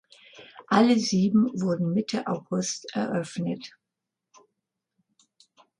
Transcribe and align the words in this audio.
Alle 0.65 0.97
sieben 0.97 1.51
wurden 1.61 1.93
Mitte 1.93 2.25
August 2.25 2.87
eröffnet. 2.95 3.73